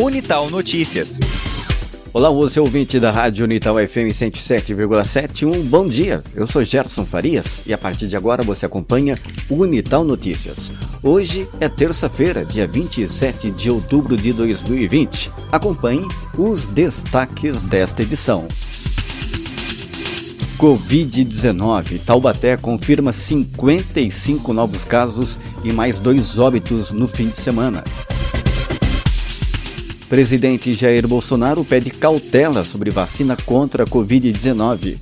Unital 0.00 0.48
Notícias. 0.48 1.18
Olá, 2.10 2.30
você 2.30 2.58
ouvinte 2.58 2.98
da 2.98 3.10
Rádio 3.10 3.44
Unital 3.44 3.74
FM 3.74 4.08
107,7, 4.14 5.46
um 5.46 5.62
bom 5.62 5.84
dia. 5.84 6.24
Eu 6.34 6.46
sou 6.46 6.64
Gerson 6.64 7.04
Farias 7.04 7.62
e 7.66 7.74
a 7.74 7.76
partir 7.76 8.08
de 8.08 8.16
agora 8.16 8.42
você 8.42 8.64
acompanha 8.64 9.18
Unital 9.50 10.02
Notícias. 10.02 10.72
Hoje 11.02 11.46
é 11.60 11.68
terça-feira, 11.68 12.46
dia 12.46 12.66
27 12.66 13.50
de 13.50 13.70
outubro 13.70 14.16
de 14.16 14.32
2020. 14.32 15.30
Acompanhe 15.52 16.08
os 16.34 16.66
destaques 16.66 17.60
desta 17.60 18.00
edição. 18.00 18.48
Covid-19. 20.56 22.00
Taubaté 22.06 22.56
confirma 22.56 23.12
55 23.12 24.54
novos 24.54 24.82
casos 24.82 25.38
e 25.62 25.70
mais 25.70 25.98
dois 25.98 26.38
óbitos 26.38 26.90
no 26.90 27.06
fim 27.06 27.28
de 27.28 27.36
semana. 27.36 27.84
Presidente 30.10 30.74
Jair 30.74 31.06
Bolsonaro 31.06 31.64
pede 31.64 31.88
cautela 31.88 32.64
sobre 32.64 32.90
vacina 32.90 33.36
contra 33.46 33.84
a 33.84 33.86
Covid-19. 33.86 34.98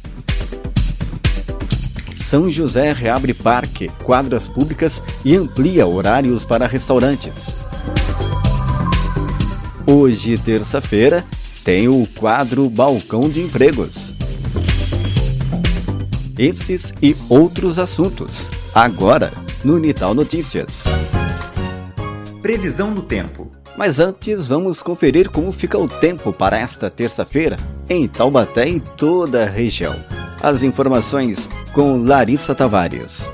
São 2.14 2.50
José 2.50 2.92
reabre 2.92 3.32
parque, 3.32 3.90
quadras 4.04 4.46
públicas 4.46 5.02
e 5.24 5.34
amplia 5.34 5.86
horários 5.86 6.44
para 6.44 6.66
restaurantes. 6.66 7.56
Hoje, 9.86 10.36
terça-feira, 10.36 11.24
tem 11.64 11.88
o 11.88 12.06
quadro 12.14 12.68
Balcão 12.68 13.30
de 13.30 13.40
Empregos. 13.40 14.14
Esses 16.36 16.92
e 17.02 17.16
outros 17.30 17.78
assuntos, 17.78 18.50
agora 18.74 19.32
no 19.64 19.76
Unital 19.76 20.12
Notícias. 20.12 20.84
Previsão 22.42 22.92
do 22.92 23.00
tempo. 23.00 23.47
Mas 23.78 24.00
antes, 24.00 24.48
vamos 24.48 24.82
conferir 24.82 25.30
como 25.30 25.52
fica 25.52 25.78
o 25.78 25.88
tempo 25.88 26.32
para 26.32 26.58
esta 26.58 26.90
terça-feira 26.90 27.56
em 27.88 28.08
Taubaté 28.08 28.68
e 28.68 28.80
toda 28.80 29.44
a 29.44 29.46
região. 29.46 29.94
As 30.42 30.64
informações 30.64 31.48
com 31.72 32.02
Larissa 32.02 32.56
Tavares. 32.56 33.30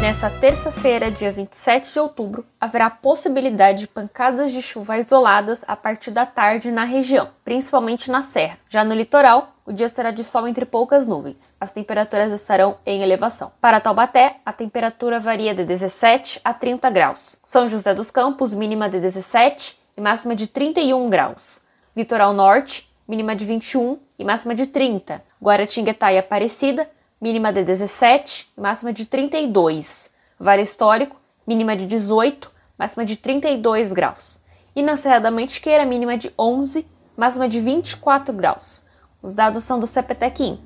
Nesta 0.00 0.30
terça-feira, 0.30 1.10
dia 1.10 1.32
27 1.32 1.92
de 1.92 1.98
outubro, 1.98 2.46
haverá 2.60 2.88
possibilidade 2.88 3.80
de 3.80 3.88
pancadas 3.88 4.52
de 4.52 4.62
chuva 4.62 4.96
isoladas 4.96 5.64
a 5.66 5.74
partir 5.74 6.12
da 6.12 6.24
tarde 6.24 6.70
na 6.70 6.84
região, 6.84 7.30
principalmente 7.44 8.08
na 8.08 8.22
Serra. 8.22 8.60
Já 8.68 8.84
no 8.84 8.94
litoral, 8.94 9.56
o 9.66 9.72
dia 9.72 9.88
será 9.88 10.12
de 10.12 10.22
sol 10.22 10.46
entre 10.46 10.64
poucas 10.64 11.08
nuvens. 11.08 11.52
As 11.60 11.72
temperaturas 11.72 12.32
estarão 12.32 12.78
em 12.86 13.02
elevação. 13.02 13.50
Para 13.60 13.80
Taubaté, 13.80 14.36
a 14.46 14.52
temperatura 14.52 15.18
varia 15.18 15.52
de 15.52 15.64
17 15.64 16.40
a 16.44 16.54
30 16.54 16.88
graus. 16.90 17.36
São 17.42 17.66
José 17.66 17.92
dos 17.92 18.12
Campos, 18.12 18.54
mínima 18.54 18.88
de 18.88 19.00
17 19.00 19.80
e 19.96 20.00
máxima 20.00 20.36
de 20.36 20.46
31 20.46 21.10
graus. 21.10 21.60
Litoral 21.96 22.32
Norte, 22.32 22.88
mínima 23.06 23.34
de 23.34 23.44
21 23.44 23.98
e 24.16 24.24
máxima 24.24 24.54
de 24.54 24.68
30. 24.68 25.20
Guaratinguetá 25.42 26.12
e 26.12 26.18
Aparecida, 26.18 26.88
mínima 27.20 27.52
de 27.52 27.64
17 27.64 28.48
e 28.56 28.60
máxima 28.60 28.92
de 28.92 29.06
32. 29.06 30.10
Vale 30.38 30.62
Histórico, 30.62 31.20
mínima 31.46 31.74
de 31.74 31.86
18, 31.86 32.50
máxima 32.78 33.04
de 33.04 33.16
32 33.16 33.92
graus. 33.92 34.38
E 34.74 34.82
na 34.82 34.96
Serra 34.96 35.18
da 35.18 35.30
Mantiqueira, 35.30 35.84
mínima 35.84 36.16
de 36.16 36.32
11, 36.38 36.86
máxima 37.16 37.48
de 37.48 37.60
24 37.60 38.32
graus. 38.32 38.82
Os 39.20 39.32
dados 39.32 39.64
são 39.64 39.80
do 39.80 39.86
CPTEC 39.86 40.44
Imp. 40.44 40.60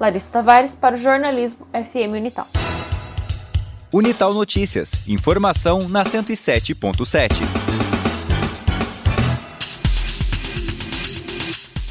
Larissa 0.00 0.32
Tavares 0.32 0.74
para 0.74 0.96
o 0.96 0.98
jornalismo 0.98 1.66
FM 1.72 2.14
Unital. 2.16 2.46
Unital 3.92 4.34
Notícias. 4.34 5.06
Informação 5.06 5.88
na 5.88 6.02
107.7. 6.02 7.91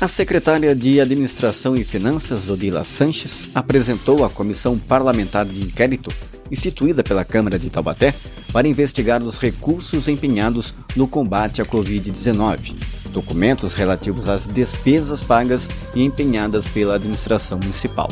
A 0.02 0.08
secretária 0.08 0.76
de 0.76 1.00
Administração 1.00 1.76
e 1.76 1.84
Finanças, 1.84 2.50
Odila 2.50 2.84
Sanches, 2.84 3.50
apresentou 3.53 4.25
à 4.25 4.30
Comissão 4.31 4.75
Parlamentar 4.75 5.46
de 5.46 5.62
Inquérito, 5.62 6.12
instituída 6.50 7.03
pela 7.03 7.24
Câmara 7.24 7.59
de 7.59 7.70
Taubaté, 7.70 8.12
para 8.52 8.68
investigar 8.68 9.22
os 9.22 9.38
recursos 9.38 10.08
empenhados 10.08 10.74
no 10.96 11.08
combate 11.08 11.62
à 11.62 11.66
Covid-19 11.66 12.74
documentos 13.12 13.74
relativos 13.74 14.28
às 14.28 14.48
despesas 14.48 15.22
pagas 15.22 15.70
e 15.94 16.04
empenhadas 16.04 16.66
pela 16.66 16.96
administração 16.96 17.59
municipal. 17.59 18.09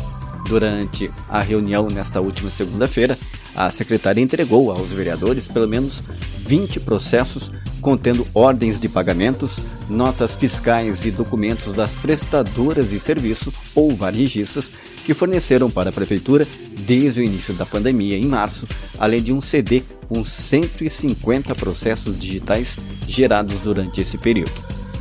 Durante 0.47 1.09
a 1.27 1.41
reunião 1.41 1.87
nesta 1.87 2.21
última 2.21 2.49
segunda-feira, 2.49 3.17
a 3.55 3.71
secretária 3.71 4.21
entregou 4.21 4.71
aos 4.71 4.91
vereadores 4.91 5.47
pelo 5.47 5.67
menos 5.67 6.03
20 6.45 6.79
processos 6.81 7.51
contendo 7.81 8.27
ordens 8.33 8.79
de 8.79 8.89
pagamentos, 8.89 9.59
notas 9.89 10.35
fiscais 10.35 11.05
e 11.05 11.11
documentos 11.11 11.73
das 11.73 11.95
prestadoras 11.95 12.89
de 12.89 12.99
serviço 12.99 13.53
ou 13.73 13.95
varejistas 13.95 14.71
que 15.05 15.13
forneceram 15.13 15.69
para 15.71 15.89
a 15.89 15.93
prefeitura 15.93 16.47
desde 16.85 17.21
o 17.21 17.23
início 17.23 17.53
da 17.53 17.65
pandemia 17.65 18.17
em 18.17 18.25
março, 18.25 18.67
além 18.97 19.21
de 19.21 19.33
um 19.33 19.41
CD 19.41 19.83
com 20.07 20.23
150 20.25 21.55
processos 21.55 22.17
digitais 22.19 22.77
gerados 23.07 23.59
durante 23.59 24.01
esse 24.01 24.17
período. 24.17 24.51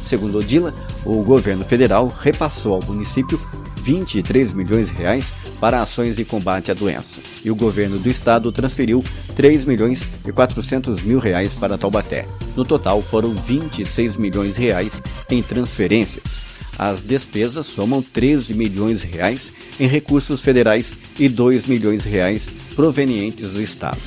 Segundo 0.03 0.39
Odila, 0.39 0.73
o 1.05 1.23
governo 1.23 1.65
federal 1.65 2.07
repassou 2.21 2.75
ao 2.75 2.85
município 2.85 3.41
23 3.88 4.53
milhões 4.53 4.91
reais 4.91 5.34
para 5.59 5.81
ações 5.81 6.16
de 6.16 6.22
combate 6.22 6.71
à 6.71 6.75
doença, 6.75 7.22
e 7.43 7.50
o 7.50 7.54
governo 7.54 7.99
do 7.99 8.10
estado 8.10 8.53
transferiu 8.53 9.03
3 9.34 9.65
milhões 9.65 10.06
e 10.26 10.31
400 10.31 11.00
mil 11.00 11.19
reais 11.19 11.56
para 11.56 11.78
Taubaté. 11.78 12.28
No 12.54 12.66
total, 12.66 13.00
foram 13.00 13.34
26 13.34 14.19
milhões 14.19 14.59
reais 14.59 15.03
em 15.31 15.43
transferências. 15.43 16.38
As 16.78 17.03
despesas 17.03 17.65
somam 17.65 18.03
13 18.03 18.53
milhões 18.53 19.03
reais 19.03 19.50
em 19.81 19.87
recursos 19.87 20.43
federais 20.43 20.94
e 21.19 21.26
2 21.26 21.65
milhões 21.65 22.05
reais 22.05 22.50
provenientes 22.76 23.53
do 23.55 23.62
estado 23.62 23.99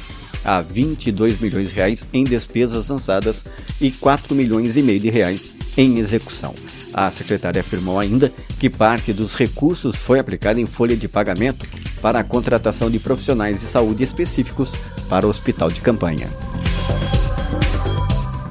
a 0.43 0.59
22 0.61 1.39
milhões 1.39 1.71
reais 1.71 2.05
em 2.11 2.23
despesas 2.23 2.89
lançadas 2.89 3.45
e 3.79 3.91
4 3.91 4.33
milhões 4.33 4.75
e 4.75 4.81
meio 4.81 4.99
de 4.99 5.09
reais 5.09 5.51
em 5.77 5.99
execução. 5.99 6.55
A 6.93 7.09
secretária 7.09 7.61
afirmou 7.61 7.99
ainda 7.99 8.31
que 8.61 8.69
parte 8.69 9.11
dos 9.11 9.33
recursos 9.33 9.95
foi 9.95 10.19
aplicada 10.19 10.61
em 10.61 10.67
folha 10.67 10.95
de 10.95 11.07
pagamento 11.07 11.65
para 11.99 12.19
a 12.19 12.23
contratação 12.23 12.91
de 12.91 12.99
profissionais 12.99 13.59
de 13.59 13.65
saúde 13.65 14.03
específicos 14.03 14.75
para 15.09 15.25
o 15.25 15.31
hospital 15.31 15.71
de 15.71 15.81
campanha. 15.81 16.29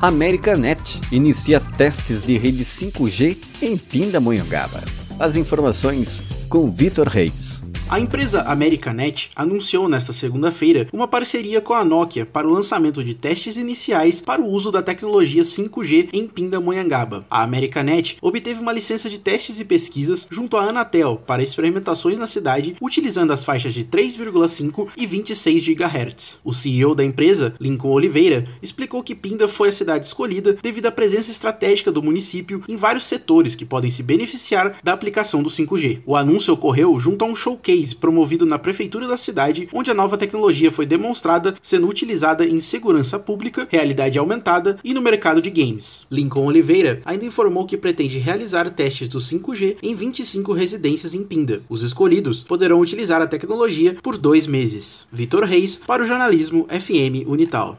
Americanet 0.03 1.01
inicia 1.13 1.61
testes 1.61 2.23
de 2.23 2.37
rede 2.37 2.65
5G 2.65 3.37
em 3.63 3.79
Pindamonhangaba. 3.79 4.83
As 5.17 5.37
informações 5.37 6.25
com 6.49 6.69
Vitor 6.73 7.07
Reis. 7.07 7.63
A 7.91 7.99
empresa 7.99 8.43
Americanet 8.43 9.31
anunciou 9.35 9.89
nesta 9.89 10.13
segunda-feira 10.13 10.87
uma 10.93 11.09
parceria 11.09 11.61
com 11.61 11.75
a 11.75 11.85
Nokia 11.85 12.25
para 12.25 12.47
o 12.47 12.53
lançamento 12.53 13.03
de 13.03 13.15
testes 13.15 13.57
iniciais 13.57 14.21
para 14.21 14.41
o 14.41 14.49
uso 14.49 14.71
da 14.71 14.81
tecnologia 14.81 15.43
5G 15.43 16.11
em 16.13 16.29
Pindamonhangaba. 16.29 17.27
A 17.29 17.43
Americanet 17.43 18.17
obteve 18.23 18.61
uma 18.61 18.73
licença 18.73 19.11
de 19.11 19.19
testes 19.19 19.59
e 19.59 19.65
pesquisas 19.65 20.29
junto 20.31 20.57
à 20.57 20.67
Anatel 20.67 21.21
para 21.27 21.43
experimentações 21.43 22.17
na 22.17 22.29
cidade 22.29 22.77
utilizando 22.81 23.33
as 23.33 23.43
faixas 23.43 23.75
de 23.75 23.83
3,5 23.83 24.91
e 24.97 25.05
26 25.05 25.65
GHz. 25.65 26.39
O 26.45 26.53
CEO 26.53 26.95
da 26.95 27.05
empresa, 27.05 27.57
Lincoln 27.61 27.91
Oliveira, 27.91 28.45
explicou 28.63 29.03
que 29.03 29.17
Pinda 29.17 29.49
foi 29.49 29.71
a 29.71 29.73
cidade 29.73 30.07
escolhida 30.07 30.57
devido 30.63 30.87
à 30.87 30.93
presença 30.93 31.33
estratégica 31.33 31.91
do 31.91 32.05
município 32.05 32.63
em 32.69 32.77
vários 32.77 33.03
setores 33.03 33.57
que 33.57 33.65
podem 33.65 33.91
se 33.91 34.05
beneficiar 34.05 34.77
da 34.81 34.93
aplicação 34.93 35.43
do 35.43 35.51
5G. 35.51 36.03
O 36.07 36.15
anúncio 36.15 36.55
ocorreu 36.55 36.97
junto 36.97 37.25
a 37.25 37.29
um 37.29 37.35
showcase 37.35 37.80
case 37.81 37.95
promovido 37.95 38.45
na 38.45 38.59
prefeitura 38.59 39.09
da 39.09 39.17
cidade, 39.17 39.69
onde 39.73 39.91
a 39.91 39.95
nova 39.95 40.19
tecnologia 40.19 40.71
foi 40.71 40.87
demonstrada 40.87 41.55
sendo 41.63 41.89
utilizada 41.89 42.45
em 42.45 42.61
segurança 42.61 43.19
pública, 43.19 43.67
realidade 43.71 44.19
aumentada 44.19 44.79
e 44.85 44.93
no 44.93 45.01
mercado 45.01 45.41
de 45.41 45.51
games. 45.51 46.07
Lincoln 46.11 46.45
Oliveira 46.45 47.01
ainda 47.05 47.25
informou 47.25 47.67
que 47.67 47.77
pretende 47.77 48.19
realizar 48.19 48.71
testes 48.71 49.09
do 49.09 49.19
5G 49.19 49.77
em 49.83 49.95
25 49.95 50.53
residências 50.53 51.15
em 51.15 51.25
Pinda. 51.25 51.63
Os 51.69 51.83
escolhidos 51.83 52.45
poderão 52.45 52.81
utilizar 52.81 53.23
a 53.23 53.27
tecnologia 53.27 53.97
por 54.03 54.17
dois 54.17 54.47
meses. 54.47 55.07
Vitor 55.11 55.45
Reis, 55.45 55.81
para 55.87 56.03
o 56.03 56.07
jornalismo 56.07 56.67
FM 56.69 57.27
Unital. 57.27 57.77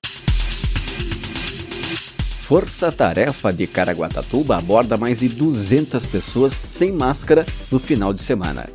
Força 2.41 2.91
Tarefa 2.91 3.53
de 3.53 3.65
Caraguatatuba 3.65 4.57
aborda 4.57 4.97
mais 4.97 5.21
de 5.21 5.29
200 5.29 6.05
pessoas 6.05 6.51
sem 6.51 6.91
máscara 6.91 7.45
no 7.71 7.79
final 7.79 8.13
de 8.13 8.21
semana. 8.21 8.67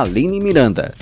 Aline 0.00 0.40
Miranda. 0.40 0.94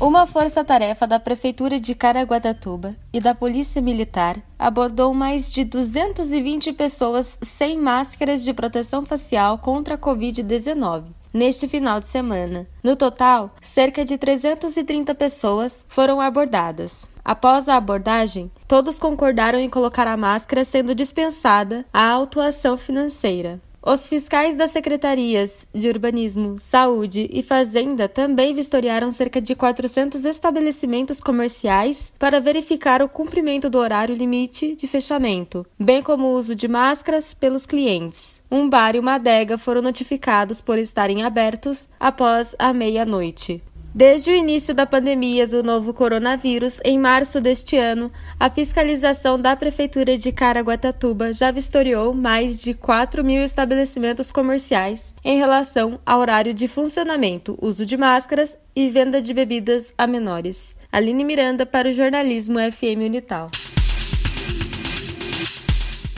Uma 0.00 0.26
força-tarefa 0.26 1.06
da 1.06 1.20
Prefeitura 1.20 1.78
de 1.78 1.94
Caraguatatuba 1.94 2.96
e 3.12 3.20
da 3.20 3.34
Polícia 3.34 3.82
Militar 3.82 4.38
abordou 4.58 5.12
mais 5.12 5.52
de 5.52 5.62
220 5.62 6.72
pessoas 6.72 7.38
sem 7.42 7.76
máscaras 7.76 8.42
de 8.42 8.54
proteção 8.54 9.04
facial 9.04 9.58
contra 9.58 9.96
a 9.96 9.98
Covid-19 9.98 11.04
neste 11.34 11.68
final 11.68 12.00
de 12.00 12.06
semana. 12.06 12.66
No 12.82 12.96
total, 12.96 13.54
cerca 13.60 14.06
de 14.06 14.16
330 14.16 15.14
pessoas 15.14 15.84
foram 15.86 16.18
abordadas. 16.18 17.06
Após 17.22 17.68
a 17.68 17.76
abordagem, 17.76 18.50
todos 18.66 18.98
concordaram 18.98 19.58
em 19.58 19.68
colocar 19.68 20.06
a 20.06 20.16
máscara, 20.16 20.64
sendo 20.64 20.94
dispensada 20.94 21.84
a 21.92 22.10
autuação 22.10 22.78
financeira. 22.78 23.60
Os 23.82 24.06
fiscais 24.06 24.54
das 24.54 24.72
secretarias 24.72 25.66
de 25.74 25.88
Urbanismo, 25.88 26.58
Saúde 26.58 27.30
e 27.32 27.42
Fazenda 27.42 28.06
também 28.08 28.52
vistoriaram 28.52 29.10
cerca 29.10 29.40
de 29.40 29.54
400 29.54 30.26
estabelecimentos 30.26 31.18
comerciais 31.18 32.12
para 32.18 32.42
verificar 32.42 33.00
o 33.00 33.08
cumprimento 33.08 33.70
do 33.70 33.78
horário 33.78 34.14
limite 34.14 34.76
de 34.76 34.86
fechamento, 34.86 35.66
bem 35.78 36.02
como 36.02 36.26
o 36.26 36.34
uso 36.34 36.54
de 36.54 36.68
máscaras 36.68 37.32
pelos 37.32 37.64
clientes. 37.64 38.42
Um 38.50 38.68
bar 38.68 38.94
e 38.94 38.98
uma 38.98 39.14
adega 39.14 39.56
foram 39.56 39.80
notificados 39.80 40.60
por 40.60 40.78
estarem 40.78 41.22
abertos 41.22 41.88
após 41.98 42.54
a 42.58 42.74
meia-noite. 42.74 43.62
Desde 43.92 44.30
o 44.30 44.34
início 44.34 44.72
da 44.72 44.86
pandemia 44.86 45.48
do 45.48 45.64
novo 45.64 45.92
coronavírus, 45.92 46.80
em 46.84 46.96
março 46.96 47.40
deste 47.40 47.76
ano, 47.76 48.10
a 48.38 48.48
fiscalização 48.48 49.36
da 49.36 49.56
Prefeitura 49.56 50.16
de 50.16 50.30
Caraguatatuba 50.30 51.32
já 51.32 51.50
vistoriou 51.50 52.14
mais 52.14 52.62
de 52.62 52.72
4 52.72 53.24
mil 53.24 53.42
estabelecimentos 53.42 54.30
comerciais 54.30 55.12
em 55.24 55.38
relação 55.38 55.98
ao 56.06 56.20
horário 56.20 56.54
de 56.54 56.68
funcionamento, 56.68 57.58
uso 57.60 57.84
de 57.84 57.96
máscaras 57.96 58.56
e 58.76 58.88
venda 58.88 59.20
de 59.20 59.34
bebidas 59.34 59.92
a 59.98 60.06
menores. 60.06 60.76
Aline 60.92 61.24
Miranda 61.24 61.66
para 61.66 61.88
o 61.88 61.92
jornalismo 61.92 62.58
FM 62.60 63.06
Unital. 63.06 63.50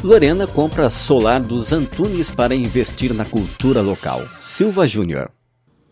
Lorena 0.04 0.46
compra 0.46 0.90
solar 0.90 1.40
dos 1.40 1.72
Antunes 1.72 2.30
para 2.30 2.54
investir 2.54 3.14
na 3.14 3.24
cultura 3.24 3.82
local. 3.82 4.28
Silva 4.38 4.86
Júnior. 4.86 5.33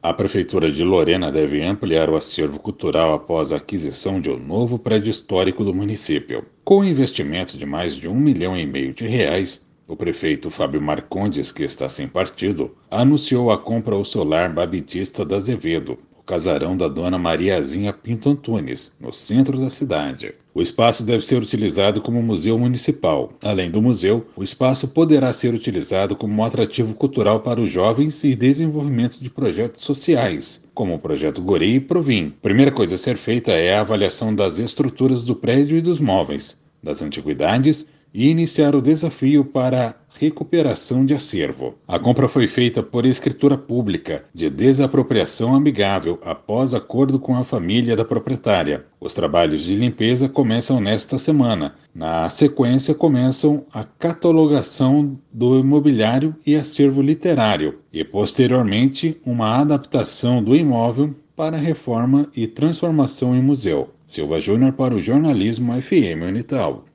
A 0.04 0.12
Prefeitura 0.12 0.72
de 0.72 0.84
Lorena 0.84 1.32
deve 1.32 1.62
ampliar 1.62 2.10
o 2.10 2.16
acervo 2.16 2.58
cultural 2.58 3.14
após 3.14 3.54
a 3.54 3.58
aquisição 3.58 4.20
de 4.20 4.32
um 4.32 4.38
novo 4.40 4.80
prédio 4.80 5.12
histórico 5.12 5.64
do 5.64 5.76
município. 5.76 6.44
Com 6.64 6.80
um 6.80 6.84
investimento 6.84 7.56
de 7.56 7.68
mais 7.68 7.96
de 7.96 8.10
um 8.10 8.16
milhão 8.16 8.58
e 8.58 8.66
meio 8.66 8.96
de 8.96 9.06
reais, 9.06 9.64
o 9.88 9.96
prefeito 9.96 10.50
Fábio 10.50 10.82
Marcondes, 10.82 11.52
que 11.52 11.62
está 11.62 11.88
sem 11.88 12.08
partido, 12.08 12.76
anunciou 12.90 13.52
a 13.52 13.60
compra 13.60 13.94
ao 13.94 14.04
solar 14.04 14.52
Babitista 14.52 15.24
da 15.24 15.36
Azevedo, 15.36 16.00
casarão 16.32 16.78
da 16.78 16.88
dona 16.88 17.18
Mariazinha 17.18 17.92
Pinto 17.92 18.30
Antunes, 18.30 18.94
no 19.02 19.12
centro 19.12 19.60
da 19.60 19.70
cidade. 19.70 20.34
O 20.54 20.62
espaço 20.62 21.04
deve 21.04 21.26
ser 21.26 21.44
utilizado 21.44 22.00
como 22.00 22.24
museu 22.24 22.58
municipal. 22.58 23.34
Além 23.44 23.70
do 23.70 23.82
museu, 23.82 24.26
o 24.34 24.42
espaço 24.42 24.88
poderá 24.88 25.34
ser 25.34 25.54
utilizado 25.54 26.16
como 26.16 26.34
um 26.34 26.46
atrativo 26.46 26.94
cultural 26.94 27.42
para 27.42 27.60
os 27.60 27.70
jovens 27.70 28.24
e 28.24 28.34
desenvolvimento 28.34 29.20
de 29.20 29.30
projetos 29.30 29.84
sociais, 29.84 30.64
como 30.74 30.96
o 30.96 31.00
projeto 31.00 31.42
Gori 31.42 31.76
e 31.76 31.80
Provim. 31.82 32.34
Primeira 32.42 32.72
coisa 32.72 32.96
a 32.96 32.98
ser 32.98 33.18
feita 33.18 33.52
é 33.52 33.76
a 33.76 33.82
avaliação 33.82 34.34
das 34.34 34.58
estruturas 34.58 35.24
do 35.24 35.36
prédio 35.36 35.78
e 35.78 35.82
dos 35.82 36.00
móveis, 36.00 36.62
das 36.82 37.02
antiguidades 37.02 37.90
e 38.14 38.30
iniciar 38.30 38.76
o 38.76 38.82
desafio 38.82 39.46
para 39.46 39.96
recuperação 40.20 41.06
de 41.06 41.14
acervo. 41.14 41.76
A 41.88 41.98
compra 41.98 42.28
foi 42.28 42.48
feita 42.48 42.84
por 42.84 43.06
escritura 43.06 43.58
pública 43.58 44.26
de 44.34 44.50
desapropriação 44.50 45.56
amigável 45.56 46.20
após 46.24 46.74
acordo 46.74 47.20
com 47.20 47.36
a 47.36 47.44
família 47.44 47.96
da 47.96 48.06
proprietária. 48.06 48.86
Os 49.00 49.14
trabalhos 49.14 49.62
de 49.62 49.76
limpeza 49.76 50.28
começam 50.28 50.80
nesta 50.80 51.18
semana. 51.18 51.76
Na 51.94 52.30
sequência, 52.30 52.94
começam 52.94 53.66
a 53.74 53.84
catalogação 53.84 55.18
do 55.32 55.60
imobiliário 55.60 56.36
e 56.46 56.56
acervo 56.56 57.02
literário 57.02 57.80
e, 57.92 58.04
posteriormente, 58.04 59.20
uma 59.26 59.60
adaptação 59.60 60.44
do 60.44 60.56
imóvel 60.56 61.16
para 61.36 61.58
reforma 61.58 62.28
e 62.36 62.46
transformação 62.46 63.36
em 63.36 63.42
museu. 63.42 63.90
Silva 64.06 64.40
Júnior 64.40 64.74
para 64.74 64.94
o 64.94 65.00
Jornalismo 65.00 65.74
FM 65.82 66.28
Unital. 66.28 66.86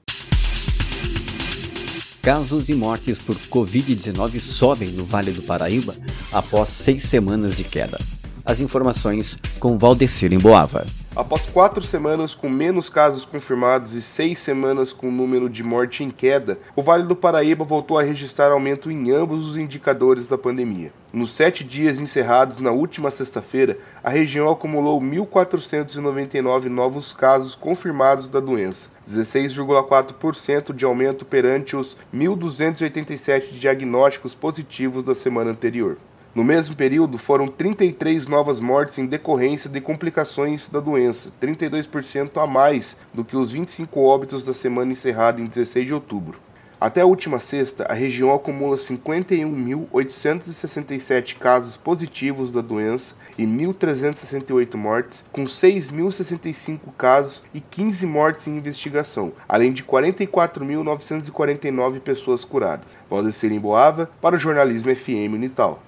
Casos 2.26 2.68
e 2.68 2.74
mortes 2.74 3.20
por 3.20 3.36
Covid-19 3.36 4.40
sobem 4.40 4.88
no 4.88 5.04
Vale 5.04 5.30
do 5.30 5.42
Paraíba 5.42 5.94
após 6.32 6.70
seis 6.70 7.04
semanas 7.04 7.56
de 7.56 7.62
queda. 7.62 8.00
As 8.44 8.60
informações 8.60 9.38
com 9.60 9.78
Valdecir 9.78 10.32
em 10.32 10.38
Boava. 10.38 10.84
Após 11.16 11.48
quatro 11.48 11.82
semanas 11.82 12.34
com 12.34 12.46
menos 12.46 12.90
casos 12.90 13.24
confirmados 13.24 13.94
e 13.94 14.02
seis 14.02 14.38
semanas 14.38 14.92
com 14.92 15.10
número 15.10 15.48
de 15.48 15.62
morte 15.62 16.04
em 16.04 16.10
queda, 16.10 16.58
o 16.76 16.82
Vale 16.82 17.04
do 17.04 17.16
Paraíba 17.16 17.64
voltou 17.64 17.98
a 17.98 18.02
registrar 18.02 18.52
aumento 18.52 18.90
em 18.90 19.10
ambos 19.12 19.48
os 19.48 19.56
indicadores 19.56 20.26
da 20.26 20.36
pandemia. 20.36 20.92
Nos 21.10 21.30
sete 21.30 21.64
dias 21.64 21.98
encerrados 21.98 22.58
na 22.60 22.70
última 22.70 23.10
sexta-feira, 23.10 23.78
a 24.04 24.10
região 24.10 24.50
acumulou 24.50 25.00
1.499 25.00 26.66
novos 26.66 27.14
casos 27.14 27.54
confirmados 27.54 28.28
da 28.28 28.38
doença, 28.38 28.90
16,4% 29.10 30.74
de 30.74 30.84
aumento 30.84 31.24
perante 31.24 31.76
os 31.76 31.96
1.287 32.14 33.52
diagnósticos 33.58 34.34
positivos 34.34 35.02
da 35.02 35.14
semana 35.14 35.50
anterior. 35.50 35.96
No 36.36 36.44
mesmo 36.44 36.76
período, 36.76 37.16
foram 37.16 37.48
33 37.48 38.26
novas 38.26 38.60
mortes 38.60 38.98
em 38.98 39.06
decorrência 39.06 39.70
de 39.70 39.80
complicações 39.80 40.68
da 40.68 40.80
doença, 40.80 41.32
32% 41.40 42.36
a 42.36 42.46
mais 42.46 42.94
do 43.14 43.24
que 43.24 43.34
os 43.34 43.52
25 43.52 43.98
óbitos 44.02 44.42
da 44.42 44.52
semana 44.52 44.92
encerrada 44.92 45.40
em 45.40 45.46
16 45.46 45.86
de 45.86 45.94
outubro. 45.94 46.38
Até 46.78 47.00
a 47.00 47.06
última 47.06 47.40
sexta, 47.40 47.84
a 47.84 47.94
região 47.94 48.34
acumula 48.34 48.76
51.867 48.76 51.38
casos 51.38 51.78
positivos 51.78 52.50
da 52.50 52.60
doença 52.60 53.14
e 53.38 53.46
1.368 53.46 54.74
mortes, 54.74 55.24
com 55.32 55.44
6.065 55.44 56.80
casos 56.98 57.42
e 57.54 57.62
15 57.62 58.04
mortes 58.04 58.46
em 58.46 58.58
investigação, 58.58 59.32
além 59.48 59.72
de 59.72 59.82
44.949 59.82 61.98
pessoas 62.00 62.44
curadas. 62.44 62.98
Valdecir 63.08 63.50
em 63.50 63.58
Boava, 63.58 64.10
para 64.20 64.36
o 64.36 64.38
Jornalismo 64.38 64.94
FM 64.94 65.32
Unital. 65.32 65.82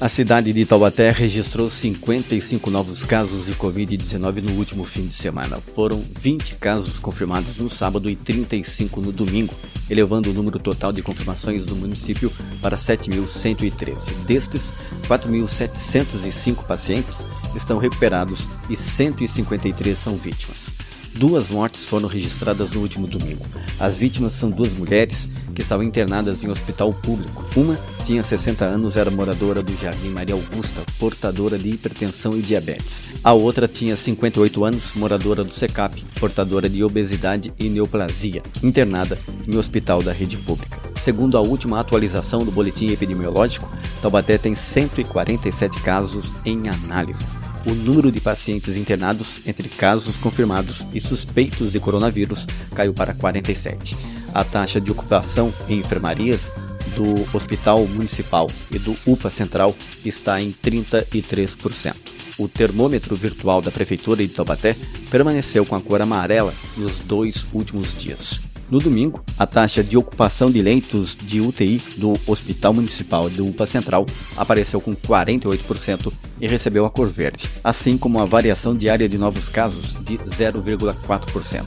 A 0.00 0.08
cidade 0.08 0.52
de 0.52 0.64
Taubaté 0.64 1.10
registrou 1.10 1.68
55 1.68 2.70
novos 2.70 3.04
casos 3.04 3.46
de 3.46 3.52
Covid-19 3.54 4.42
no 4.42 4.52
último 4.52 4.84
fim 4.84 5.04
de 5.04 5.12
semana. 5.12 5.56
Foram 5.74 6.00
20 6.20 6.54
casos 6.58 7.00
confirmados 7.00 7.56
no 7.56 7.68
sábado 7.68 8.08
e 8.08 8.14
35 8.14 9.00
no 9.00 9.10
domingo, 9.10 9.56
elevando 9.90 10.30
o 10.30 10.32
número 10.32 10.60
total 10.60 10.92
de 10.92 11.02
confirmações 11.02 11.64
do 11.64 11.74
município 11.74 12.30
para 12.62 12.76
7.113. 12.76 14.12
Destes, 14.24 14.72
4.705 15.08 16.64
pacientes 16.64 17.26
estão 17.56 17.78
recuperados 17.78 18.46
e 18.70 18.76
153 18.76 19.98
são 19.98 20.14
vítimas. 20.14 20.72
Duas 21.18 21.50
mortes 21.50 21.84
foram 21.84 22.06
registradas 22.06 22.74
no 22.74 22.80
último 22.80 23.04
domingo. 23.08 23.44
As 23.80 23.98
vítimas 23.98 24.34
são 24.34 24.48
duas 24.48 24.72
mulheres 24.74 25.28
que 25.52 25.62
estavam 25.62 25.84
internadas 25.84 26.44
em 26.44 26.48
hospital 26.48 26.94
público. 26.94 27.44
Uma 27.56 27.76
tinha 28.04 28.22
60 28.22 28.64
anos, 28.64 28.96
era 28.96 29.10
moradora 29.10 29.60
do 29.60 29.76
Jardim 29.76 30.10
Maria 30.10 30.36
Augusta, 30.36 30.80
portadora 30.96 31.58
de 31.58 31.70
hipertensão 31.70 32.38
e 32.38 32.40
diabetes. 32.40 33.02
A 33.24 33.32
outra 33.32 33.66
tinha 33.66 33.96
58 33.96 34.64
anos, 34.64 34.94
moradora 34.94 35.42
do 35.42 35.52
SECAP, 35.52 36.04
portadora 36.20 36.68
de 36.68 36.84
obesidade 36.84 37.52
e 37.58 37.68
neoplasia, 37.68 38.40
internada 38.62 39.18
em 39.44 39.56
hospital 39.56 40.00
da 40.00 40.12
rede 40.12 40.36
pública. 40.36 40.78
Segundo 40.94 41.36
a 41.36 41.40
última 41.40 41.80
atualização 41.80 42.44
do 42.44 42.52
boletim 42.52 42.92
epidemiológico, 42.92 43.68
Taubaté 44.00 44.38
tem 44.38 44.54
147 44.54 45.80
casos 45.80 46.36
em 46.44 46.68
análise 46.68 47.26
o 47.68 47.74
número 47.74 48.10
de 48.10 48.20
pacientes 48.20 48.76
internados 48.76 49.40
entre 49.46 49.68
casos 49.68 50.16
confirmados 50.16 50.86
e 50.94 51.00
suspeitos 51.00 51.72
de 51.72 51.80
coronavírus 51.80 52.46
caiu 52.74 52.94
para 52.94 53.12
47. 53.12 53.96
A 54.32 54.42
taxa 54.42 54.80
de 54.80 54.90
ocupação 54.90 55.52
em 55.68 55.78
enfermarias 55.78 56.50
do 56.96 57.36
Hospital 57.36 57.86
Municipal 57.86 58.48
e 58.70 58.78
do 58.78 58.96
UPA 59.06 59.28
Central 59.28 59.76
está 60.04 60.40
em 60.40 60.50
33%. 60.50 61.94
O 62.38 62.48
termômetro 62.48 63.14
virtual 63.14 63.60
da 63.60 63.70
Prefeitura 63.70 64.26
de 64.26 64.32
Taubaté 64.32 64.74
permaneceu 65.10 65.66
com 65.66 65.74
a 65.74 65.80
cor 65.80 66.00
amarela 66.00 66.54
nos 66.76 67.00
dois 67.00 67.46
últimos 67.52 67.92
dias. 67.92 68.40
No 68.70 68.78
domingo, 68.78 69.24
a 69.38 69.46
taxa 69.46 69.82
de 69.82 69.96
ocupação 69.96 70.50
de 70.50 70.60
leitos 70.60 71.16
de 71.20 71.40
UTI 71.40 71.82
do 71.96 72.18
Hospital 72.26 72.74
Municipal 72.74 73.28
do 73.28 73.46
UPA 73.46 73.66
Central 73.66 74.06
apareceu 74.36 74.80
com 74.80 74.94
48% 74.94 76.12
e 76.40 76.46
recebeu 76.46 76.84
a 76.84 76.90
cor 76.90 77.08
verde, 77.08 77.48
assim 77.62 77.96
como 77.96 78.20
a 78.20 78.24
variação 78.24 78.76
diária 78.76 79.08
de 79.08 79.18
novos 79.18 79.48
casos 79.48 79.94
de 80.04 80.18
0,4%. 80.18 81.64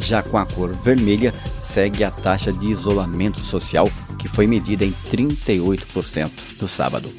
Já 0.00 0.22
com 0.22 0.36
a 0.36 0.46
cor 0.46 0.72
vermelha, 0.74 1.34
segue 1.60 2.04
a 2.04 2.10
taxa 2.10 2.52
de 2.52 2.66
isolamento 2.66 3.40
social, 3.40 3.88
que 4.18 4.28
foi 4.28 4.46
medida 4.46 4.84
em 4.84 4.92
38% 5.10 6.30
no 6.60 6.68
sábado. 6.68 7.12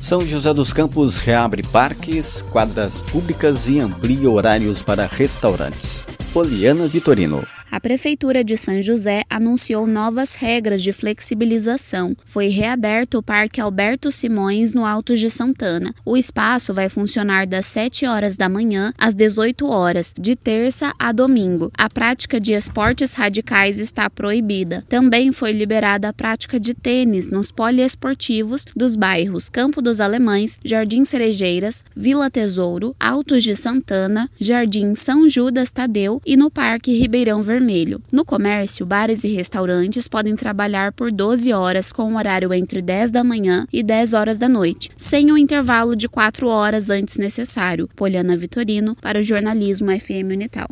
São 0.00 0.20
José 0.26 0.52
dos 0.52 0.72
Campos 0.72 1.16
reabre 1.16 1.62
parques, 1.62 2.42
quadras 2.42 3.00
públicas 3.00 3.68
e 3.68 3.80
amplia 3.80 4.30
horários 4.30 4.82
para 4.82 5.06
restaurantes. 5.06 6.04
Poliana 6.32 6.86
Vitorino. 6.86 7.53
A 7.74 7.80
Prefeitura 7.80 8.44
de 8.44 8.56
São 8.56 8.80
José 8.80 9.24
anunciou 9.28 9.84
novas 9.84 10.36
regras 10.36 10.80
de 10.80 10.92
flexibilização. 10.92 12.16
Foi 12.24 12.46
reaberto 12.46 13.18
o 13.18 13.22
Parque 13.22 13.60
Alberto 13.60 14.12
Simões, 14.12 14.72
no 14.72 14.84
Alto 14.84 15.16
de 15.16 15.28
Santana. 15.28 15.92
O 16.04 16.16
espaço 16.16 16.72
vai 16.72 16.88
funcionar 16.88 17.48
das 17.48 17.66
7 17.66 18.06
horas 18.06 18.36
da 18.36 18.48
manhã 18.48 18.92
às 18.96 19.12
18 19.16 19.66
horas, 19.66 20.14
de 20.16 20.36
terça 20.36 20.94
a 20.96 21.10
domingo. 21.10 21.68
A 21.76 21.90
prática 21.90 22.38
de 22.38 22.52
esportes 22.52 23.12
radicais 23.12 23.80
está 23.80 24.08
proibida. 24.08 24.84
Também 24.88 25.32
foi 25.32 25.50
liberada 25.50 26.08
a 26.08 26.12
prática 26.12 26.60
de 26.60 26.74
tênis 26.74 27.26
nos 27.26 27.50
poliesportivos 27.50 28.64
dos 28.76 28.94
bairros 28.94 29.48
Campo 29.48 29.82
dos 29.82 29.98
Alemães, 29.98 30.60
Jardim 30.64 31.04
Cerejeiras, 31.04 31.82
Vila 31.96 32.30
Tesouro, 32.30 32.94
Altos 33.00 33.42
de 33.42 33.56
Santana, 33.56 34.30
Jardim 34.38 34.94
São 34.94 35.28
Judas 35.28 35.72
Tadeu 35.72 36.22
e 36.24 36.36
no 36.36 36.52
Parque 36.52 36.96
Ribeirão 36.96 37.42
Vermelho 37.42 37.63
vermelho. 37.64 38.00
No 38.12 38.24
comércio, 38.24 38.84
bares 38.84 39.24
e 39.24 39.28
restaurantes 39.28 40.06
podem 40.06 40.36
trabalhar 40.36 40.92
por 40.92 41.10
12 41.10 41.52
horas 41.52 41.90
com 41.90 42.04
um 42.04 42.16
horário 42.16 42.52
entre 42.52 42.82
10 42.82 43.10
da 43.10 43.24
manhã 43.24 43.66
e 43.72 43.82
10 43.82 44.12
horas 44.12 44.38
da 44.38 44.48
noite, 44.48 44.90
sem 44.96 45.30
o 45.30 45.34
um 45.34 45.38
intervalo 45.38 45.96
de 45.96 46.06
4 46.06 46.46
horas 46.46 46.90
antes 46.90 47.16
necessário. 47.16 47.88
Poliana 47.96 48.36
Vitorino 48.36 48.94
para 48.94 49.18
o 49.18 49.22
jornalismo 49.22 49.88
FM 49.98 50.32
Unital. 50.32 50.68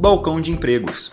Balcão 0.00 0.40
de 0.40 0.52
empregos. 0.52 1.12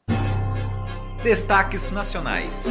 Destaques 1.22 1.90
nacionais. 1.90 2.66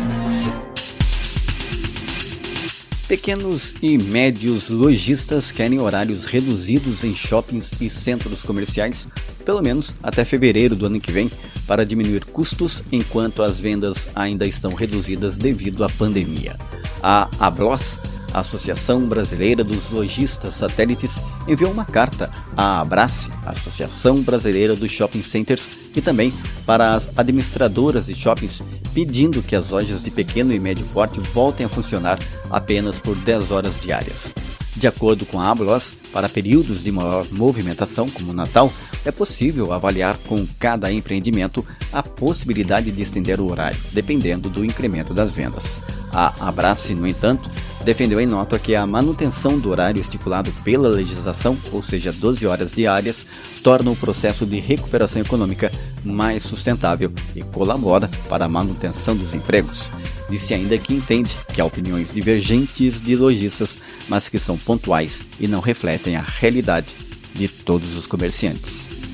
Pequenos 3.07 3.73
e 3.81 3.97
médios 3.97 4.69
lojistas 4.69 5.51
querem 5.51 5.79
horários 5.79 6.25
reduzidos 6.25 7.03
em 7.03 7.15
shoppings 7.15 7.71
e 7.81 7.89
centros 7.89 8.43
comerciais, 8.43 9.07
pelo 9.43 9.63
menos 9.63 9.95
até 10.03 10.23
fevereiro 10.23 10.75
do 10.75 10.85
ano 10.85 11.01
que 11.01 11.11
vem, 11.11 11.31
para 11.67 11.83
diminuir 11.83 12.25
custos 12.25 12.83
enquanto 12.91 13.41
as 13.41 13.59
vendas 13.59 14.07
ainda 14.15 14.45
estão 14.45 14.75
reduzidas 14.75 15.35
devido 15.35 15.83
à 15.83 15.87
pandemia. 15.89 16.55
A 17.01 17.27
Ablos 17.39 17.99
a 18.35 18.39
Associação 18.39 19.07
Brasileira 19.07 19.63
dos 19.63 19.91
Lojistas 19.91 20.55
Satélites 20.55 21.21
enviou 21.47 21.71
uma 21.71 21.85
carta 21.85 22.29
à 22.55 22.81
Abrace, 22.81 23.31
Associação 23.45 24.21
Brasileira 24.21 24.75
dos 24.75 24.91
Shopping 24.91 25.23
Centers, 25.23 25.69
e 25.95 26.01
também 26.01 26.33
para 26.65 26.93
as 26.93 27.09
administradoras 27.15 28.07
de 28.07 28.15
shoppings, 28.15 28.61
pedindo 28.93 29.41
que 29.41 29.55
as 29.55 29.69
lojas 29.69 30.03
de 30.03 30.11
pequeno 30.11 30.53
e 30.53 30.59
médio 30.59 30.85
porte 30.87 31.17
voltem 31.21 31.65
a 31.65 31.69
funcionar 31.69 32.19
apenas 32.49 32.99
por 32.99 33.15
10 33.15 33.51
horas 33.51 33.79
diárias. 33.79 34.33
De 34.75 34.87
acordo 34.87 35.25
com 35.25 35.39
a 35.39 35.49
Ablos, 35.49 35.95
para 36.11 36.27
períodos 36.27 36.83
de 36.83 36.91
maior 36.91 37.25
movimentação, 37.31 38.09
como 38.09 38.31
o 38.31 38.35
Natal, 38.35 38.69
é 39.05 39.11
possível 39.11 39.71
avaliar 39.71 40.17
com 40.17 40.45
cada 40.59 40.91
empreendimento 40.91 41.65
a 41.93 42.03
possibilidade 42.03 42.91
de 42.91 43.01
estender 43.01 43.39
o 43.39 43.49
horário, 43.49 43.79
dependendo 43.93 44.49
do 44.49 44.65
incremento 44.65 45.13
das 45.13 45.37
vendas. 45.37 45.79
A 46.11 46.49
Abrace, 46.49 46.93
no 46.93 47.07
entanto, 47.07 47.49
defendeu 47.85 48.19
em 48.19 48.25
nota 48.25 48.57
que 48.57 48.73
a 48.73 48.85
manutenção 48.85 49.59
do 49.59 49.69
horário 49.69 50.01
estipulado 50.01 50.51
pela 50.63 50.89
legislação, 50.89 51.55
ou 51.71 51.83
seja, 51.83 52.11
12 52.11 52.47
horas 52.47 52.71
diárias, 52.71 53.25
torna 53.63 53.91
o 53.91 53.95
processo 53.95 54.43
de 54.43 54.59
recuperação 54.59 55.21
econômica 55.21 55.71
mais 56.03 56.41
sustentável 56.41 57.13
e 57.35 57.43
colabora 57.43 58.09
para 58.27 58.45
a 58.45 58.49
manutenção 58.49 59.15
dos 59.15 59.35
empregos. 59.35 59.91
Disse 60.27 60.55
ainda 60.55 60.77
que 60.79 60.95
entende 60.95 61.37
que 61.53 61.61
há 61.61 61.65
opiniões 61.65 62.11
divergentes 62.11 62.99
de 62.99 63.15
lojistas, 63.15 63.77
mas 64.09 64.27
que 64.27 64.39
são 64.39 64.57
pontuais 64.57 65.23
e 65.39 65.47
não 65.47 65.59
refletem 65.59 66.15
a 66.15 66.21
realidade 66.21 66.87
de 67.35 67.47
todos 67.47 67.95
os 67.95 68.07
comerciantes. 68.07 69.04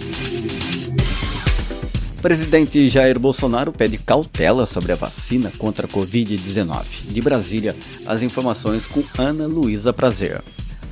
O 2.21 2.29
presidente 2.31 2.87
Jair 2.87 3.17
Bolsonaro 3.19 3.71
pede 3.71 3.97
cautela 3.97 4.67
sobre 4.67 4.91
a 4.91 4.95
vacina 4.95 5.51
contra 5.57 5.87
a 5.87 5.89
Covid-19. 5.89 7.11
De 7.11 7.19
Brasília, 7.19 7.75
as 8.05 8.21
informações 8.21 8.85
com 8.85 9.03
Ana 9.17 9.47
Luísa 9.47 9.91
Prazer. 9.91 10.43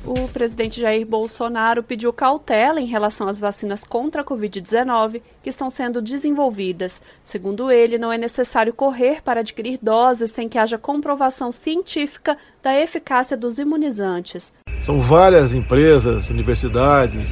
O 0.04 0.26
presidente 0.26 0.80
Jair 0.80 1.06
Bolsonaro 1.06 1.84
pediu 1.84 2.12
cautela 2.12 2.80
em 2.80 2.86
relação 2.86 3.28
às 3.28 3.38
vacinas 3.38 3.84
contra 3.84 4.22
a 4.22 4.24
Covid-19 4.24 5.22
que 5.40 5.48
estão 5.48 5.70
sendo 5.70 6.02
desenvolvidas. 6.02 7.00
Segundo 7.22 7.70
ele, 7.70 7.96
não 7.96 8.12
é 8.12 8.18
necessário 8.18 8.74
correr 8.74 9.22
para 9.22 9.38
adquirir 9.38 9.78
doses 9.80 10.32
sem 10.32 10.48
que 10.48 10.58
haja 10.58 10.78
comprovação 10.78 11.52
científica 11.52 12.36
da 12.60 12.76
eficácia 12.76 13.36
dos 13.36 13.60
imunizantes. 13.60 14.52
São 14.82 15.00
várias 15.00 15.54
empresas, 15.54 16.28
universidades 16.28 17.28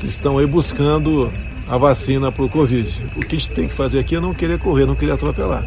que 0.00 0.06
estão 0.06 0.38
aí 0.38 0.46
buscando 0.46 1.30
a 1.68 1.76
vacina 1.76 2.30
para 2.30 2.44
o 2.44 2.48
Covid. 2.48 2.88
O 3.16 3.20
que 3.20 3.36
a 3.36 3.38
gente 3.38 3.50
tem 3.50 3.68
que 3.68 3.74
fazer 3.74 3.98
aqui 3.98 4.16
é 4.16 4.20
não 4.20 4.34
querer 4.34 4.58
correr, 4.58 4.86
não 4.86 4.94
querer 4.94 5.12
atropelar. 5.12 5.64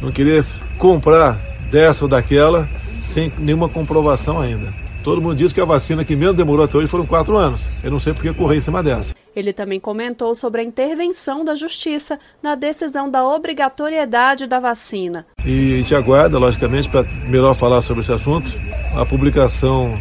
Não 0.00 0.10
querer 0.10 0.44
comprar 0.78 1.38
dessa 1.70 2.04
ou 2.04 2.08
daquela 2.08 2.68
sem 3.02 3.32
nenhuma 3.38 3.68
comprovação 3.68 4.40
ainda. 4.40 4.72
Todo 5.02 5.20
mundo 5.20 5.34
diz 5.34 5.52
que 5.52 5.60
a 5.60 5.64
vacina 5.64 6.04
que 6.04 6.14
menos 6.14 6.36
demorou 6.36 6.64
até 6.64 6.76
hoje 6.76 6.86
foram 6.86 7.06
quatro 7.06 7.36
anos. 7.36 7.70
Eu 7.82 7.90
não 7.90 7.98
sei 7.98 8.12
por 8.12 8.22
que 8.22 8.32
correr 8.34 8.58
em 8.58 8.60
cima 8.60 8.82
dessa. 8.82 9.14
Ele 9.34 9.52
também 9.52 9.80
comentou 9.80 10.34
sobre 10.34 10.60
a 10.60 10.64
intervenção 10.64 11.44
da 11.44 11.54
Justiça 11.54 12.18
na 12.42 12.54
decisão 12.54 13.10
da 13.10 13.24
obrigatoriedade 13.24 14.46
da 14.46 14.60
vacina. 14.60 15.26
E 15.44 15.74
a 15.74 15.76
gente 15.78 15.94
aguarda, 15.94 16.38
logicamente, 16.38 16.88
para 16.88 17.04
melhor 17.26 17.54
falar 17.54 17.80
sobre 17.80 18.02
esse 18.02 18.12
assunto, 18.12 18.50
a 18.94 19.06
publicação 19.06 19.98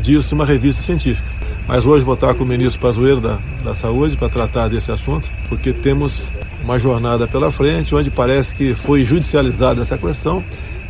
disso 0.00 0.34
em 0.34 0.38
uma 0.38 0.46
revista 0.46 0.80
científica. 0.82 1.39
Mas 1.70 1.86
hoje 1.86 2.02
vou 2.02 2.14
estar 2.14 2.34
com 2.34 2.42
o 2.42 2.46
ministro 2.46 2.80
Pazuello 2.80 3.20
da, 3.20 3.38
da 3.62 3.72
Saúde 3.74 4.16
para 4.16 4.28
tratar 4.28 4.66
desse 4.66 4.90
assunto, 4.90 5.30
porque 5.48 5.72
temos 5.72 6.28
uma 6.64 6.80
jornada 6.80 7.28
pela 7.28 7.52
frente 7.52 7.94
onde 7.94 8.10
parece 8.10 8.52
que 8.56 8.74
foi 8.74 9.04
judicializada 9.04 9.80
essa 9.80 9.96
questão 9.96 10.42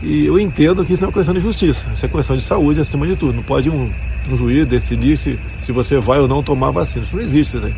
e 0.03 0.25
eu 0.25 0.41
entendo 0.41 0.83
que 0.83 0.95
isso 0.95 1.05
é 1.05 1.07
uma 1.07 1.13
questão 1.13 1.35
de 1.35 1.41
justiça, 1.41 1.87
isso 1.93 2.07
é 2.07 2.09
questão 2.09 2.35
de 2.35 2.43
saúde 2.43 2.81
acima 2.81 3.07
de 3.07 3.15
tudo. 3.15 3.35
Não 3.35 3.43
pode 3.43 3.69
um, 3.69 3.93
um 4.31 4.37
juiz 4.39 4.67
decidir 4.67 5.19
se, 5.19 5.39
se 5.61 5.71
você 5.71 5.99
vai 5.99 6.19
ou 6.19 6.27
não 6.27 6.43
tomar 6.43 6.71
vacina. 6.71 7.05
Isso 7.05 7.15
não 7.15 7.23
existe. 7.23 7.59
Né? 7.59 7.75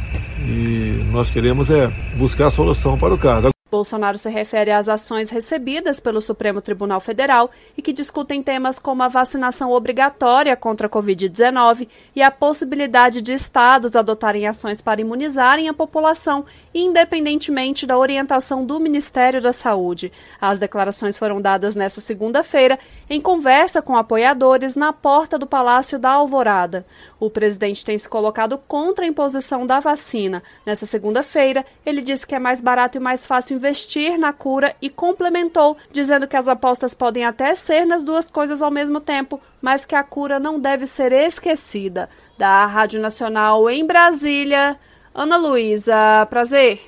E 0.46 1.04
nós 1.10 1.28
queremos 1.28 1.70
é 1.70 1.90
buscar 2.16 2.46
a 2.46 2.50
solução 2.52 2.96
para 2.96 3.12
o 3.12 3.18
caso. 3.18 3.50
Bolsonaro 3.82 4.16
se 4.16 4.30
refere 4.30 4.70
às 4.70 4.88
ações 4.88 5.28
recebidas 5.28 5.98
pelo 5.98 6.20
Supremo 6.20 6.60
Tribunal 6.60 7.00
Federal 7.00 7.50
e 7.76 7.82
que 7.82 7.92
discutem 7.92 8.40
temas 8.40 8.78
como 8.78 9.02
a 9.02 9.08
vacinação 9.08 9.72
obrigatória 9.72 10.56
contra 10.56 10.86
a 10.86 10.90
Covid-19 10.90 11.88
e 12.14 12.22
a 12.22 12.30
possibilidade 12.30 13.20
de 13.20 13.32
estados 13.32 13.96
adotarem 13.96 14.46
ações 14.46 14.80
para 14.80 15.00
imunizarem 15.00 15.68
a 15.68 15.74
população, 15.74 16.44
independentemente 16.72 17.84
da 17.84 17.98
orientação 17.98 18.64
do 18.64 18.78
Ministério 18.78 19.42
da 19.42 19.52
Saúde. 19.52 20.12
As 20.40 20.60
declarações 20.60 21.18
foram 21.18 21.42
dadas 21.42 21.74
nesta 21.74 22.00
segunda-feira 22.00 22.78
em 23.10 23.20
conversa 23.20 23.82
com 23.82 23.96
apoiadores 23.96 24.76
na 24.76 24.92
porta 24.92 25.36
do 25.36 25.46
Palácio 25.46 25.98
da 25.98 26.10
Alvorada. 26.10 26.86
O 27.22 27.30
presidente 27.30 27.84
tem 27.84 27.96
se 27.96 28.08
colocado 28.08 28.58
contra 28.58 29.04
a 29.04 29.08
imposição 29.08 29.64
da 29.64 29.78
vacina. 29.78 30.42
Nessa 30.66 30.86
segunda-feira, 30.86 31.64
ele 31.86 32.02
disse 32.02 32.26
que 32.26 32.34
é 32.34 32.38
mais 32.40 32.60
barato 32.60 32.98
e 32.98 33.00
mais 33.00 33.24
fácil 33.24 33.54
investir 33.54 34.18
na 34.18 34.32
cura 34.32 34.74
e 34.82 34.90
complementou, 34.90 35.76
dizendo 35.92 36.26
que 36.26 36.36
as 36.36 36.48
apostas 36.48 36.94
podem 36.94 37.24
até 37.24 37.54
ser 37.54 37.86
nas 37.86 38.02
duas 38.02 38.28
coisas 38.28 38.60
ao 38.60 38.72
mesmo 38.72 39.00
tempo, 39.00 39.40
mas 39.60 39.84
que 39.84 39.94
a 39.94 40.02
cura 40.02 40.40
não 40.40 40.58
deve 40.58 40.84
ser 40.84 41.12
esquecida. 41.12 42.10
Da 42.36 42.66
Rádio 42.66 43.00
Nacional 43.00 43.70
em 43.70 43.86
Brasília, 43.86 44.76
Ana 45.14 45.36
Luísa, 45.36 46.26
prazer. 46.28 46.80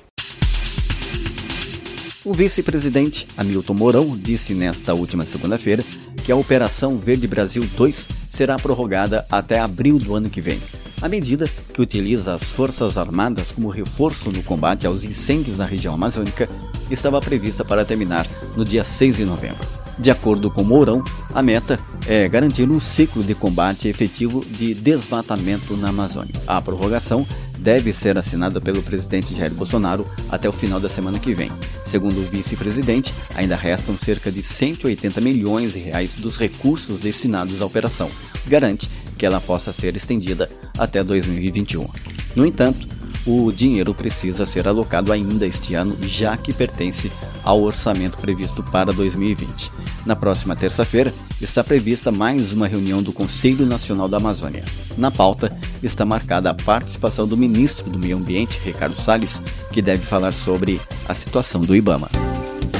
O 2.25 2.33
vice-presidente 2.33 3.25
Hamilton 3.37 3.73
Mourão 3.75 4.17
disse 4.17 4.53
nesta 4.53 4.93
última 4.93 5.25
segunda-feira 5.25 5.81
que 6.25 6.31
a 6.31 6.35
Operação 6.35 6.97
Verde 6.97 7.27
Brasil 7.27 7.63
2 7.77 8.07
será 8.27 8.57
prorrogada 8.57 9.25
até 9.29 9.59
abril 9.59 9.99
do 9.99 10.15
ano 10.15 10.27
que 10.27 10.41
vem. 10.41 10.59
A 10.99 11.07
medida, 11.07 11.47
que 11.71 11.79
utiliza 11.79 12.33
as 12.33 12.51
Forças 12.51 12.97
Armadas 12.97 13.51
como 13.51 13.69
reforço 13.69 14.31
no 14.31 14.41
combate 14.41 14.87
aos 14.87 15.03
incêndios 15.03 15.59
na 15.59 15.65
região 15.65 15.93
amazônica, 15.93 16.49
estava 16.89 17.21
prevista 17.21 17.63
para 17.63 17.85
terminar 17.85 18.25
no 18.57 18.65
dia 18.65 18.83
6 18.83 19.17
de 19.17 19.25
novembro. 19.25 19.67
De 19.99 20.09
acordo 20.09 20.49
com 20.49 20.63
Mourão, 20.63 21.03
a 21.33 21.43
meta 21.43 21.79
é 22.07 22.27
garantir 22.27 22.69
um 22.69 22.79
ciclo 22.79 23.23
de 23.23 23.35
combate 23.35 23.87
efetivo 23.87 24.43
de 24.43 24.73
desmatamento 24.73 25.77
na 25.77 25.89
Amazônia. 25.89 26.33
A 26.47 26.59
prorrogação 26.59 27.25
deve 27.65 27.91
ser 27.91 28.15
assinada 28.15 28.61
pelo 28.61 28.83
presidente 28.83 29.35
Jair 29.35 29.51
Bolsonaro 29.51 30.07
até 30.29 30.47
o 30.47 30.51
final 30.51 30.79
da 30.79 30.87
semana 30.87 31.17
que 31.17 31.33
vem. 31.33 31.51
Segundo 31.83 32.19
o 32.19 32.23
vice-presidente, 32.23 33.11
ainda 33.33 33.55
restam 33.55 33.97
cerca 33.97 34.31
de 34.31 34.43
180 34.43 35.19
milhões 35.19 35.73
de 35.73 35.79
reais 35.79 36.13
dos 36.13 36.37
recursos 36.37 36.99
destinados 36.99 37.63
à 37.63 37.65
operação. 37.65 38.07
Garante 38.45 38.87
que 39.17 39.25
ela 39.25 39.41
possa 39.41 39.73
ser 39.73 39.95
estendida 39.95 40.47
até 40.77 41.03
2021. 41.03 41.87
No 42.35 42.45
entanto, 42.45 42.87
o 43.25 43.51
dinheiro 43.51 43.93
precisa 43.93 44.45
ser 44.45 44.67
alocado 44.67 45.11
ainda 45.11 45.47
este 45.47 45.73
ano, 45.73 45.97
já 46.01 46.37
que 46.37 46.53
pertence 46.53 47.11
ao 47.43 47.61
orçamento 47.61 48.17
previsto 48.17 48.61
para 48.63 48.93
2020. 48.93 49.71
Na 50.05 50.15
próxima 50.15 50.55
terça-feira, 50.55 51.13
está 51.41 51.63
prevista 51.63 52.11
mais 52.11 52.53
uma 52.53 52.67
reunião 52.67 53.01
do 53.01 53.11
Conselho 53.11 53.65
Nacional 53.65 54.07
da 54.07 54.17
Amazônia. 54.17 54.63
Na 54.97 55.09
pauta 55.09 55.55
está 55.81 56.05
marcada 56.05 56.49
a 56.49 56.53
participação 56.53 57.27
do 57.27 57.35
ministro 57.35 57.89
do 57.89 57.97
Meio 57.97 58.17
Ambiente, 58.17 58.59
Ricardo 58.63 58.95
Salles, 58.95 59.41
que 59.71 59.81
deve 59.81 60.05
falar 60.05 60.31
sobre 60.31 60.79
a 61.07 61.13
situação 61.13 61.61
do 61.61 61.75
Ibama. 61.75 62.09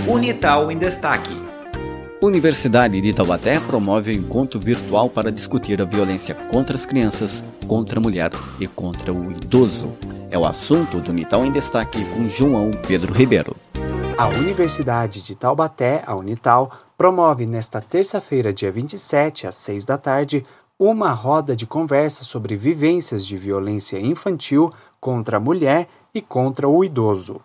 Unital 0.08 0.72
em 0.72 0.78
Destaque. 0.78 1.45
Universidade 2.26 3.00
de 3.00 3.14
Taubaté 3.14 3.60
promove 3.60 4.10
um 4.10 4.20
encontro 4.20 4.60
virtual 4.60 5.08
para 5.08 5.32
discutir 5.32 5.80
a 5.80 5.86
violência 5.86 6.34
contra 6.34 6.74
as 6.74 6.84
crianças, 6.84 7.44
contra 7.68 8.00
a 8.00 8.02
mulher 8.02 8.32
e 8.60 8.68
contra 8.68 9.14
o 9.14 9.32
idoso. 9.32 9.96
É 10.32 10.38
o 10.38 10.44
assunto 10.44 11.00
do 11.00 11.12
Unital 11.12 11.46
em 11.46 11.52
Destaque 11.52 12.04
com 12.06 12.28
João 12.28 12.72
Pedro 12.88 13.14
Ribeiro. 13.14 13.56
A 14.18 14.28
Universidade 14.28 15.22
de 15.22 15.36
Taubaté, 15.36 16.04
a 16.04 16.16
Unital, 16.16 16.72
promove 16.98 17.46
nesta 17.46 17.80
terça-feira, 17.80 18.52
dia 18.52 18.72
27, 18.72 19.46
às 19.46 19.54
6 19.54 19.86
da 19.86 20.00
tarde, 20.00 20.42
uma 20.80 21.12
roda 21.12 21.56
de 21.56 21.68
conversa 21.68 22.24
sobre 22.24 22.56
vivências 22.56 23.24
de 23.24 23.38
violência 23.38 24.00
infantil 24.00 24.74
contra 25.00 25.38
a 25.38 25.40
mulher 25.40 25.88
e 26.12 26.24
contra 26.24 26.68
o 26.68 26.84
idoso. 26.84 27.40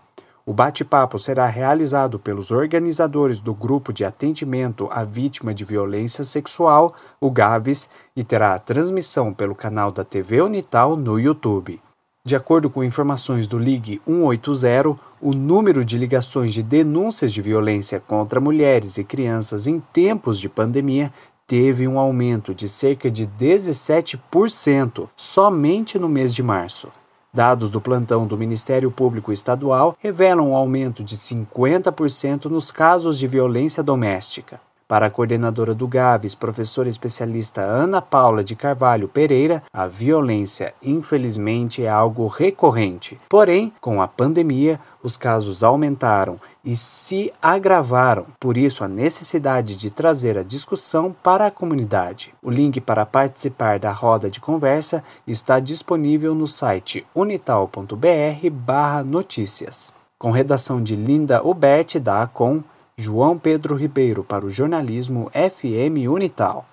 O 0.46 0.52
bate-papo 0.52 1.18
será 1.18 1.46
realizado 1.46 2.18
pelos 2.18 2.50
organizadores 2.50 3.40
do 3.40 3.54
Grupo 3.54 3.92
de 3.92 4.04
Atendimento 4.04 4.88
à 4.90 5.04
Vítima 5.04 5.52
de 5.52 5.64
Violência 5.64 6.24
Sexual, 6.24 6.94
o 7.20 7.30
GAVES, 7.30 7.88
e 8.16 8.24
terá 8.24 8.58
transmissão 8.58 9.34
pelo 9.34 9.54
canal 9.54 9.92
da 9.92 10.02
TV 10.02 10.40
Unital 10.40 10.96
no 10.96 11.20
YouTube. 11.20 11.80
De 12.22 12.36
acordo 12.36 12.68
com 12.68 12.84
informações 12.84 13.46
do 13.46 13.58
Ligue 13.58 14.00
180, 14.06 14.94
o 15.20 15.32
número 15.32 15.84
de 15.84 15.96
ligações 15.96 16.52
de 16.52 16.62
denúncias 16.62 17.32
de 17.32 17.40
violência 17.40 17.98
contra 17.98 18.40
mulheres 18.40 18.98
e 18.98 19.04
crianças 19.04 19.66
em 19.66 19.80
tempos 19.80 20.38
de 20.38 20.48
pandemia 20.48 21.10
teve 21.46 21.88
um 21.88 21.98
aumento 21.98 22.54
de 22.54 22.68
cerca 22.68 23.10
de 23.10 23.26
17% 23.26 25.08
somente 25.16 25.98
no 25.98 26.08
mês 26.08 26.34
de 26.34 26.42
março. 26.42 26.88
Dados 27.32 27.70
do 27.70 27.80
plantão 27.80 28.26
do 28.26 28.36
Ministério 28.36 28.90
Público 28.90 29.32
Estadual 29.32 29.96
revelam 30.00 30.50
um 30.50 30.56
aumento 30.56 31.04
de 31.04 31.16
50% 31.16 32.46
nos 32.46 32.72
casos 32.72 33.18
de 33.18 33.26
violência 33.28 33.84
doméstica. 33.84 34.60
Para 34.90 35.06
a 35.06 35.10
coordenadora 35.10 35.72
do 35.72 35.86
GAVES, 35.86 36.34
professora 36.34 36.88
especialista 36.88 37.60
Ana 37.60 38.02
Paula 38.02 38.42
de 38.42 38.56
Carvalho 38.56 39.06
Pereira, 39.06 39.62
a 39.72 39.86
violência, 39.86 40.74
infelizmente, 40.82 41.84
é 41.84 41.88
algo 41.88 42.26
recorrente. 42.26 43.16
Porém, 43.28 43.72
com 43.80 44.02
a 44.02 44.08
pandemia, 44.08 44.80
os 45.00 45.16
casos 45.16 45.62
aumentaram 45.62 46.40
e 46.64 46.74
se 46.74 47.32
agravaram. 47.40 48.26
Por 48.40 48.56
isso, 48.56 48.82
a 48.82 48.88
necessidade 48.88 49.76
de 49.76 49.92
trazer 49.92 50.36
a 50.36 50.42
discussão 50.42 51.14
para 51.22 51.46
a 51.46 51.52
comunidade. 51.52 52.34
O 52.42 52.50
link 52.50 52.80
para 52.80 53.06
participar 53.06 53.78
da 53.78 53.92
roda 53.92 54.28
de 54.28 54.40
conversa 54.40 55.04
está 55.24 55.60
disponível 55.60 56.34
no 56.34 56.48
site 56.48 57.06
unital.br/notícias. 57.14 59.92
Com 60.18 60.32
redação 60.32 60.82
de 60.82 60.96
Linda 60.96 61.46
Uberti 61.46 62.00
da 62.00 62.22
ACOM, 62.22 62.64
João 63.00 63.38
Pedro 63.38 63.76
Ribeiro 63.76 64.22
para 64.22 64.44
o 64.44 64.50
jornalismo 64.50 65.30
FM 65.32 66.06
Unital. 66.06 66.68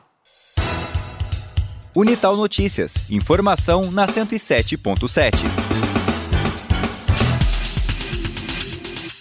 Unital 1.95 2.35
Notícias. 2.35 2.95
Informação 3.09 3.89
na 3.93 4.05
107.7. 4.05 5.37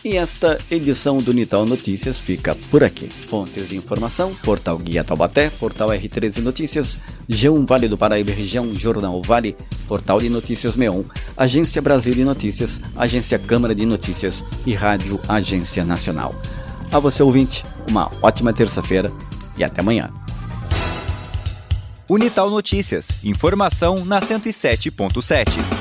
E 0.04 0.16
esta 0.16 0.58
edição 0.68 1.18
do 1.18 1.30
Unital 1.30 1.64
Notícias 1.64 2.20
fica 2.20 2.56
por 2.72 2.82
aqui. 2.82 3.08
Fontes 3.08 3.68
de 3.68 3.76
informação: 3.76 4.34
Portal 4.42 4.76
Guia 4.76 5.04
Taubaté, 5.04 5.48
Portal 5.48 5.90
R13 5.90 6.42
Notícias, 6.42 6.98
G1 7.30 7.66
Vale 7.66 7.86
do 7.86 7.96
Paraíba 7.96 8.32
Região, 8.32 8.74
Jornal 8.74 9.22
Vale, 9.22 9.56
Portal 9.86 10.18
de 10.18 10.28
Notícias 10.28 10.76
Meon, 10.76 11.04
Agência 11.36 11.80
Brasil 11.80 12.14
de 12.14 12.24
Notícias, 12.24 12.80
Agência 12.96 13.38
Câmara 13.38 13.76
de 13.76 13.86
Notícias 13.86 14.44
e 14.66 14.74
Rádio 14.74 15.20
Agência 15.28 15.84
Nacional. 15.84 16.34
A 16.92 16.98
você 16.98 17.22
ouvinte, 17.22 17.64
uma 17.90 18.10
ótima 18.22 18.52
terça-feira 18.52 19.12
e 19.56 19.64
até 19.64 19.80
amanhã. 19.80 20.10
Unital 22.08 22.48
Notícias. 22.48 23.08
Informação 23.24 24.04
na 24.04 24.20
107.7. 24.20 25.75